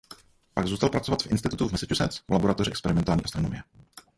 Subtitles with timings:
[0.53, 3.63] Pak zůstal pracovat v institutu v Massachusetts v laboratoři experimentální astronomie.